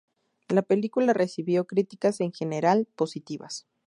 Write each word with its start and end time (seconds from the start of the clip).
La 0.47 0.63
película 0.63 1.13
recibió 1.13 1.67
críticas 1.67 2.21
en 2.21 2.31
general 2.33 2.87
positivas. 2.95 3.67